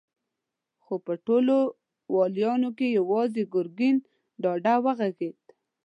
خو 0.83 0.93
په 1.05 1.13
ټولو 1.25 1.55
واليانو 2.15 2.69
کې 2.77 2.87
يواځې 2.99 3.43
ګرګين 3.53 3.95
ډاډه 4.43 4.75
وغږېد. 4.83 5.39